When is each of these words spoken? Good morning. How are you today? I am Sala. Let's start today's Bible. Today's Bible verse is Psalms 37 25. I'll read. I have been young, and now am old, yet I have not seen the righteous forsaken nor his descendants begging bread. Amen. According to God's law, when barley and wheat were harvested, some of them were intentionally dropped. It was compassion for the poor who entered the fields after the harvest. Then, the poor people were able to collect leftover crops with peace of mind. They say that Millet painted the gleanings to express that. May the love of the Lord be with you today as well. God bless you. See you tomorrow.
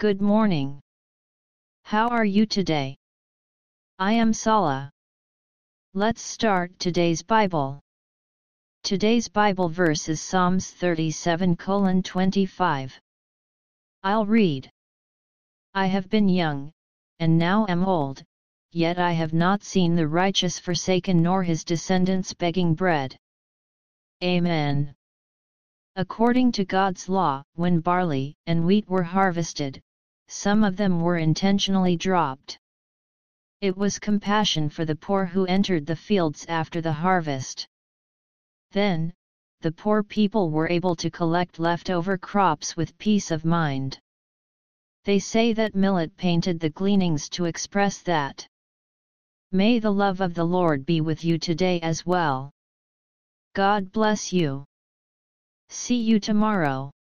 Good 0.00 0.22
morning. 0.22 0.80
How 1.82 2.06
are 2.06 2.24
you 2.24 2.46
today? 2.46 2.96
I 3.98 4.12
am 4.12 4.32
Sala. 4.32 4.92
Let's 5.92 6.22
start 6.22 6.78
today's 6.78 7.20
Bible. 7.20 7.80
Today's 8.84 9.26
Bible 9.26 9.68
verse 9.68 10.08
is 10.08 10.22
Psalms 10.22 10.70
37 10.70 11.56
25. 11.56 13.00
I'll 14.04 14.24
read. 14.24 14.70
I 15.74 15.86
have 15.86 16.08
been 16.08 16.28
young, 16.28 16.70
and 17.18 17.36
now 17.36 17.66
am 17.68 17.82
old, 17.82 18.22
yet 18.70 19.00
I 19.00 19.10
have 19.14 19.32
not 19.32 19.64
seen 19.64 19.96
the 19.96 20.06
righteous 20.06 20.60
forsaken 20.60 21.20
nor 21.24 21.42
his 21.42 21.64
descendants 21.64 22.32
begging 22.34 22.76
bread. 22.76 23.16
Amen. 24.22 24.94
According 25.96 26.52
to 26.52 26.64
God's 26.64 27.08
law, 27.08 27.42
when 27.54 27.80
barley 27.80 28.36
and 28.46 28.64
wheat 28.64 28.88
were 28.88 29.02
harvested, 29.02 29.82
some 30.28 30.62
of 30.62 30.76
them 30.76 31.00
were 31.00 31.16
intentionally 31.16 31.96
dropped. 31.96 32.58
It 33.60 33.76
was 33.76 33.98
compassion 33.98 34.68
for 34.68 34.84
the 34.84 34.94
poor 34.94 35.24
who 35.24 35.46
entered 35.46 35.84
the 35.84 35.96
fields 35.96 36.46
after 36.48 36.80
the 36.80 36.92
harvest. 36.92 37.66
Then, 38.70 39.12
the 39.62 39.72
poor 39.72 40.02
people 40.02 40.50
were 40.50 40.68
able 40.68 40.94
to 40.96 41.10
collect 41.10 41.58
leftover 41.58 42.16
crops 42.16 42.76
with 42.76 42.96
peace 42.98 43.30
of 43.30 43.44
mind. 43.44 43.98
They 45.04 45.18
say 45.18 45.52
that 45.54 45.74
Millet 45.74 46.16
painted 46.16 46.60
the 46.60 46.70
gleanings 46.70 47.28
to 47.30 47.46
express 47.46 48.02
that. 48.02 48.46
May 49.50 49.78
the 49.78 49.90
love 49.90 50.20
of 50.20 50.34
the 50.34 50.44
Lord 50.44 50.84
be 50.84 51.00
with 51.00 51.24
you 51.24 51.38
today 51.38 51.80
as 51.80 52.04
well. 52.04 52.52
God 53.54 53.90
bless 53.90 54.32
you. 54.32 54.64
See 55.70 56.00
you 56.00 56.20
tomorrow. 56.20 56.92